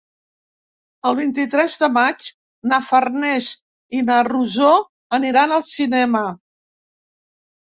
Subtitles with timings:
[1.09, 2.25] El vint-i-tres de maig
[2.71, 3.51] na Farners
[4.01, 4.71] i na Rosó
[5.19, 6.27] aniran al cinema.